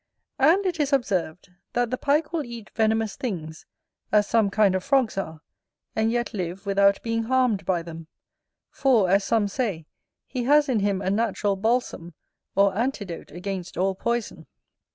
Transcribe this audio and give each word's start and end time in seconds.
And 0.39 0.65
it 0.65 0.79
is 0.79 0.91
observed, 0.93 1.51
that 1.73 1.91
the 1.91 1.97
Pike 1.99 2.33
will 2.33 2.43
eat 2.43 2.71
venomous 2.73 3.15
things, 3.15 3.67
as 4.11 4.25
some 4.25 4.49
kind 4.49 4.73
of 4.73 4.83
frogs 4.83 5.15
are, 5.15 5.41
and 5.95 6.11
yet 6.11 6.33
live 6.33 6.65
without 6.65 6.99
being 7.03 7.25
harmed 7.25 7.65
by 7.65 7.83
them; 7.83 8.07
for, 8.71 9.11
as 9.11 9.23
some 9.23 9.47
say, 9.47 9.85
he 10.25 10.45
has 10.45 10.67
in 10.67 10.79
him 10.79 11.03
a 11.03 11.11
natural 11.11 11.55
balsam, 11.55 12.15
or 12.55 12.75
antidote 12.75 13.29
against 13.29 13.77
all 13.77 13.93
poison. 13.93 14.47